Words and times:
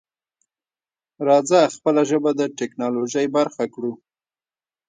راځه 1.27 1.59
خپله 1.75 2.01
ژبه 2.09 2.31
د 2.39 2.41
ټکنالوژۍ 2.59 3.27
برخه 3.37 3.63
کړو. 3.73 3.93